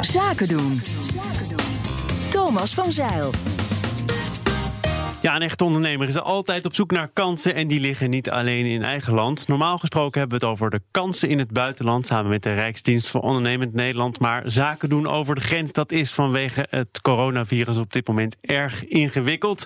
[0.00, 0.80] Zaken doen.
[2.30, 3.30] Thomas van Zeil.
[5.22, 8.66] Ja, een echte ondernemer is altijd op zoek naar kansen en die liggen niet alleen
[8.66, 9.48] in eigen land.
[9.48, 13.08] Normaal gesproken hebben we het over de kansen in het buitenland samen met de Rijksdienst
[13.08, 14.20] voor Ondernemend Nederland.
[14.20, 18.84] Maar zaken doen over de grens, dat is vanwege het coronavirus op dit moment erg
[18.84, 19.64] ingewikkeld.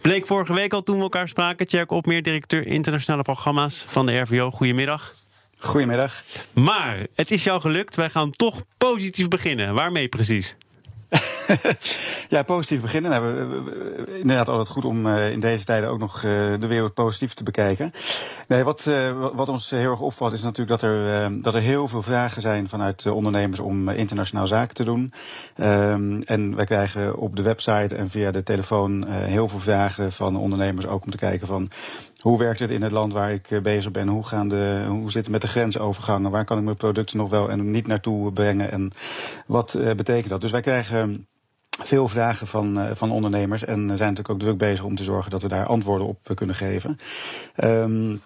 [0.00, 1.66] Bleek vorige week al toen we elkaar spraken.
[1.66, 4.50] Tjerk Opmeer, directeur internationale programma's van de RVO.
[4.50, 5.14] Goedemiddag.
[5.58, 6.22] Goedemiddag.
[6.52, 7.96] Maar het is jou gelukt.
[7.96, 9.74] Wij gaan toch positief beginnen.
[9.74, 10.56] Waarmee precies?
[12.28, 13.10] ja, positief beginnen.
[13.10, 16.30] Nou, we, inderdaad altijd goed om uh, in deze tijden ook nog uh,
[16.60, 17.90] de wereld positief te bekijken.
[18.48, 21.88] Nee, wat, uh, wat ons heel erg opvalt is natuurlijk dat er, dat er heel
[21.88, 25.12] veel vragen zijn vanuit ondernemers om internationaal zaken te doen.
[25.56, 30.36] Um, en wij krijgen op de website en via de telefoon heel veel vragen van
[30.36, 31.70] ondernemers ook om te kijken van
[32.18, 34.08] hoe werkt het in het land waar ik bezig ben?
[34.08, 36.30] Hoe, gaan de, hoe zit het met de grensovergangen?
[36.30, 38.70] Waar kan ik mijn producten nog wel en niet naartoe brengen?
[38.70, 38.92] En
[39.46, 40.40] wat betekent dat?
[40.40, 41.28] Dus wij krijgen
[41.82, 45.30] veel vragen van, uh, van ondernemers en zijn natuurlijk ook druk bezig om te zorgen
[45.30, 46.98] dat we daar antwoorden op kunnen geven.
[47.64, 48.20] Um,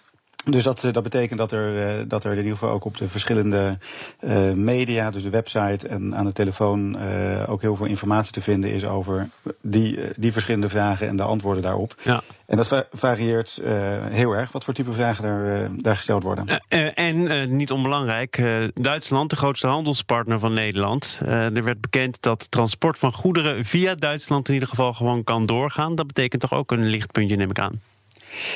[0.45, 3.79] dus dat, dat betekent dat er, dat er in ieder geval ook op de verschillende
[4.21, 8.41] uh, media, dus de website en aan de telefoon, uh, ook heel veel informatie te
[8.41, 9.29] vinden is over
[9.61, 11.95] die, die verschillende vragen en de antwoorden daarop.
[12.03, 12.23] Ja.
[12.47, 13.71] En dat varieert uh,
[14.11, 16.47] heel erg wat voor type vragen daar gesteld worden.
[16.95, 18.43] en niet onbelangrijk,
[18.75, 21.21] Duitsland, de grootste handelspartner van Nederland.
[21.25, 25.95] er werd bekend dat transport van goederen via Duitsland in ieder geval gewoon kan doorgaan.
[25.95, 27.81] Dat betekent toch ook een lichtpuntje, neem ik aan.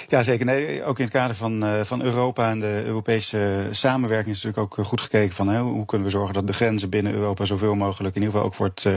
[0.09, 0.47] Ja, zeker.
[0.47, 4.79] Nee, ook in het kader van, uh, van Europa en de Europese samenwerking is natuurlijk
[4.79, 7.75] ook goed gekeken van hè, hoe kunnen we zorgen dat de grenzen binnen Europa zoveel
[7.75, 8.97] mogelijk, in ieder geval ook voor het, uh,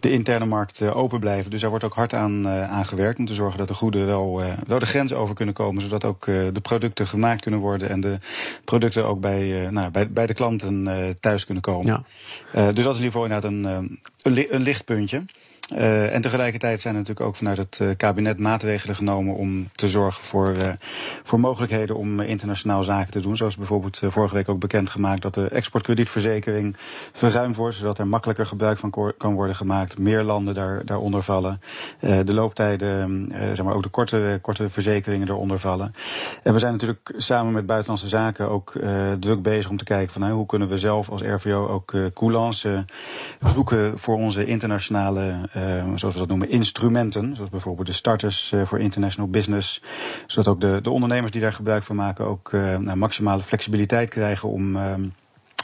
[0.00, 1.50] de interne markt uh, open blijven.
[1.50, 4.42] Dus daar wordt ook hard aan, aan gewerkt om te zorgen dat de goederen wel,
[4.66, 8.18] wel de grens over kunnen komen, zodat ook de producten gemaakt kunnen worden en de
[8.64, 12.04] producten ook bij, nou, bij, bij de klanten thuis kunnen komen.
[12.52, 12.72] Ja.
[12.72, 13.64] dus dat is in ieder geval inderdaad een,
[14.22, 15.22] een, een lichtpuntje.
[15.74, 19.88] Uh, en tegelijkertijd zijn er natuurlijk ook vanuit het uh, kabinet maatregelen genomen om te
[19.88, 20.68] zorgen voor, uh,
[21.22, 23.36] voor mogelijkheden om internationaal zaken te doen.
[23.36, 26.76] Zoals bijvoorbeeld vorige week ook bekendgemaakt dat de exportkredietverzekering
[27.12, 29.98] verruimd wordt, zodat er makkelijker gebruik van kan worden gemaakt.
[29.98, 31.60] Meer landen daar, daaronder vallen.
[32.00, 35.92] de looptijden, zeg maar ook de korte, korte verzekeringen eronder vallen.
[36.42, 38.72] En we zijn natuurlijk samen met Buitenlandse Zaken ook
[39.20, 42.84] druk bezig om te kijken van hoe kunnen we zelf als RVO ook coulance
[43.54, 45.55] zoeken voor onze internationale uh,
[45.94, 47.36] zoals we dat noemen, instrumenten.
[47.36, 49.82] Zoals bijvoorbeeld de starters uh, voor international business.
[50.26, 54.08] Zodat ook de, de ondernemers die daar gebruik van maken ook uh, nou, maximale flexibiliteit
[54.08, 55.02] krijgen om ehm,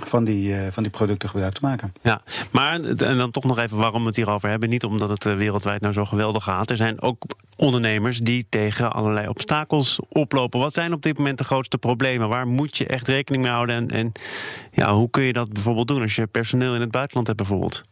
[0.04, 1.92] van die, uh, van die producten gebruik te maken.
[2.02, 4.68] Ja, maar en dan toch nog even waarom we het hierover hebben.
[4.68, 6.70] Niet omdat het wereldwijd nou zo geweldig gaat.
[6.70, 7.22] Er zijn ook
[7.56, 10.60] ondernemers die tegen allerlei obstakels oplopen.
[10.60, 12.28] Wat zijn op dit moment de grootste problemen?
[12.28, 13.74] Waar moet je echt rekening mee houden?
[13.74, 14.12] En, en
[14.72, 17.82] ja, hoe kun je dat bijvoorbeeld doen als je personeel in het buitenland hebt bijvoorbeeld?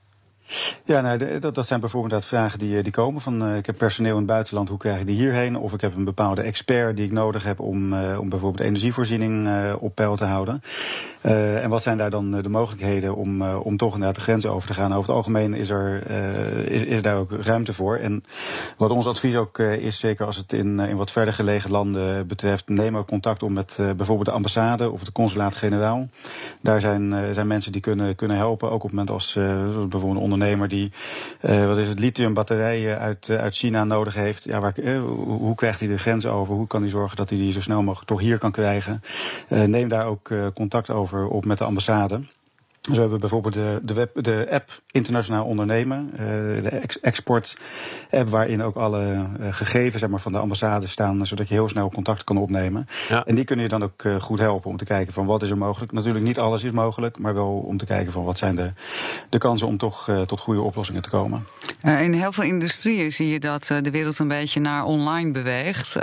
[0.85, 3.77] Ja, nou, dat, dat zijn bijvoorbeeld vragen die, eh, die komen van uh, ik heb
[3.79, 5.57] personeel in het buitenland, hoe krijg ik die hierheen?
[5.57, 9.49] Of ik heb een bepaalde expert die ik nodig heb om, uh, om bijvoorbeeld energievoorziening
[9.79, 10.63] op peil te houden.
[11.21, 14.75] en wat zijn daar dan de mogelijkheden om, om toch naar de grens over te
[14.75, 14.91] gaan?
[14.91, 16.11] Over het algemeen is, er,
[16.71, 17.97] is, is daar ook ruimte voor.
[17.97, 18.25] En
[18.77, 22.69] wat ons advies ook is, zeker als het in, in wat verder gelegen landen betreft,
[22.69, 26.09] neem ook contact om met bijvoorbeeld de ambassade of de consulaat-generaal.
[26.63, 29.33] Daar zijn, zijn mensen die kunnen, kunnen helpen, ook op het moment als
[29.89, 30.93] bijvoorbeeld ondernemers ondernemer die
[31.41, 34.45] uh, wat is het, lithiumbatterijen uit, uh, uit China nodig heeft.
[34.45, 34.75] Ja, waar,
[35.17, 36.55] hoe krijgt hij de grens over?
[36.55, 39.03] Hoe kan hij zorgen dat hij die zo snel mogelijk toch hier kan krijgen?
[39.49, 42.21] neem daar ook contact over op met de ambassade.
[42.81, 48.63] Zo hebben we bijvoorbeeld de, de, web, de app Internationaal Ondernemen, uh, de export-app, waarin
[48.63, 52.25] ook alle uh, gegevens zeg maar, van de ambassade staan, zodat je heel snel contact
[52.25, 52.87] kan opnemen.
[53.09, 53.25] Ja.
[53.25, 55.51] En die kunnen je dan ook uh, goed helpen om te kijken van wat is
[55.51, 55.93] er mogelijk.
[55.93, 58.73] Natuurlijk niet alles is mogelijk, maar wel om te kijken van wat zijn de,
[59.29, 61.47] de kansen om toch tot goede oplossingen te komen.
[61.83, 65.97] in heel veel industrieën zie je dat de wereld een beetje naar online beweegt.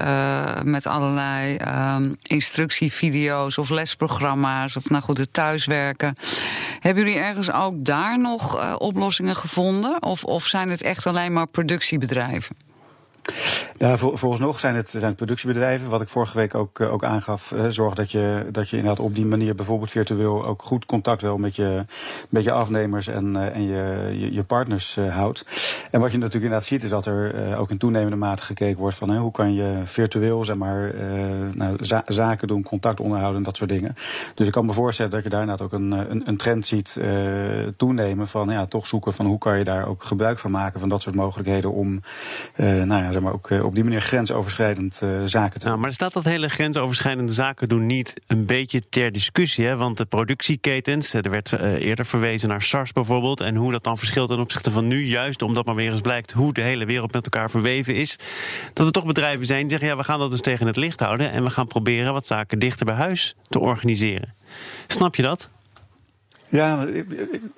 [0.63, 6.15] met allerlei ehm, instructievideo's of lesprogramma's of nou goed, het thuiswerken.
[6.79, 10.03] Hebben jullie ergens ook daar nog uh, oplossingen gevonden?
[10.03, 12.55] Of, of zijn het echt alleen maar productiebedrijven?
[13.77, 15.89] Ja, vooralsnog zijn het, zijn productiebedrijven.
[15.89, 17.51] Wat ik vorige week ook, eh, ook aangaf.
[17.51, 21.21] Uh, zorg dat je, dat je inderdaad op die manier bijvoorbeeld virtueel ook goed contact
[21.21, 21.85] wel met je,
[22.29, 25.45] met je afnemers en, uh, en je, je, je partners houdt.
[25.91, 28.95] En wat je natuurlijk inderdaad ziet, is dat er ook in toenemende mate gekeken wordt
[28.95, 30.93] van hoe kan je virtueel zeg maar,
[31.53, 33.95] nou, zaken doen, contact onderhouden en dat soort dingen.
[34.33, 36.99] Dus ik kan me voorstellen dat je daar inderdaad ook een, een, een trend ziet
[37.77, 40.89] toenemen van ja, toch zoeken van hoe kan je daar ook gebruik van maken van
[40.89, 42.01] dat soort mogelijkheden om
[42.55, 45.67] nou ja, zeg maar ook op die manier grensoverschrijdend zaken te doen.
[45.67, 49.65] Nou, maar staat dat hele grensoverschrijdende zaken doen niet een beetje ter discussie?
[49.65, 49.77] Hè?
[49.77, 53.41] Want de productieketens, er werd eerder verwezen naar SARS bijvoorbeeld.
[53.41, 56.31] En hoe dat dan verschilt ten opzichte van nu, juist omdat maar weer eens blijkt
[56.31, 58.19] hoe de hele wereld met elkaar verweven is.
[58.73, 60.99] Dat er toch bedrijven zijn die zeggen: ja, we gaan dat eens tegen het licht
[60.99, 61.31] houden.
[61.31, 64.33] En we gaan proberen wat zaken dichter bij huis te organiseren.
[64.87, 65.49] Snap je dat?
[66.49, 66.85] Ja,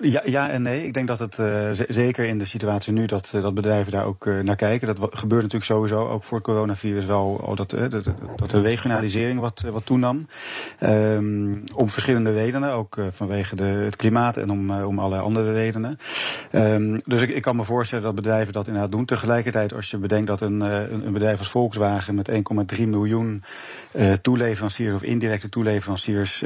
[0.00, 0.86] ja, ja en nee.
[0.86, 1.46] Ik denk dat het uh,
[1.88, 4.86] zeker in de situatie nu dat, dat bedrijven daar ook uh, naar kijken.
[4.86, 8.04] Dat gebeurt natuurlijk sowieso ook voor het coronavirus wel oh, dat, dat,
[8.36, 10.26] dat de regionalisering wat, wat toenam.
[10.80, 15.98] Um, om verschillende redenen, ook vanwege de, het klimaat en om, om allerlei andere redenen.
[16.52, 19.04] Um, dus ik, ik kan me voorstellen dat bedrijven dat inderdaad doen.
[19.04, 22.30] Tegelijkertijd, als je bedenkt dat een, een, een bedrijf als Volkswagen met
[22.76, 23.42] 1,3 miljoen
[24.22, 26.38] toeleveranciers of indirecte toeleveranciers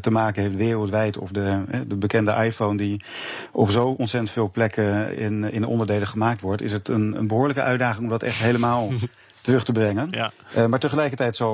[0.00, 1.51] te maken heeft wereldwijd of de
[1.86, 3.02] de bekende iPhone die
[3.52, 7.62] op zo ontzettend veel plekken in, in onderdelen gemaakt wordt, is het een, een behoorlijke
[7.62, 8.88] uitdaging om dat echt helemaal
[9.42, 10.08] terug te brengen.
[10.10, 10.32] Ja.
[10.56, 11.48] Uh, maar tegelijkertijd uh,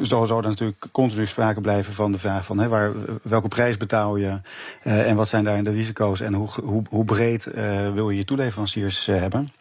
[0.00, 2.92] zal, zal er natuurlijk continu sprake blijven van de vraag van hè, waar,
[3.22, 4.40] welke prijs betaal je
[4.84, 7.50] uh, en wat zijn daarin de risico's en hoe, hoe, hoe breed
[7.94, 9.52] wil je je toeleveranciers hebben.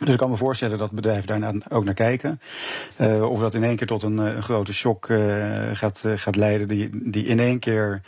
[0.00, 2.40] Dus ik kan me voorstellen dat bedrijven daar ook naar kijken.
[3.00, 5.18] Uh, of dat in één keer tot een, een grote shock uh,
[5.72, 8.00] gaat, gaat leiden, die, die in één keer,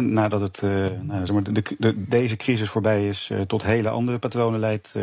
[0.00, 0.62] nadat het,
[1.02, 4.94] nou, zeg maar, de, de, deze crisis voorbij is, tot hele andere patronen leidt.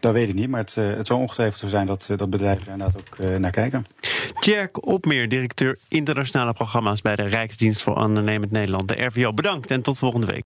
[0.00, 2.92] dat weet ik niet, maar het, het zal ongetwijfeld zo zijn dat, dat bedrijven daar
[2.96, 3.86] ook naar kijken.
[4.40, 9.32] Tjerk Opmeer, directeur internationale programma's bij de Rijksdienst voor Ondernemend Nederland, de RVO.
[9.32, 10.42] Bedankt en tot volgende week.